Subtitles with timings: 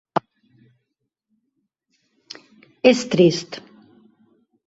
[2.93, 3.61] És trist.